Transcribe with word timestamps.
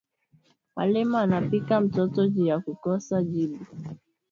Mwalimu 0.75 1.17
anapika 1.17 1.81
mtoto 1.81 2.27
juya 2.27 2.59
kukosa 2.59 3.23
jibu 3.23 3.65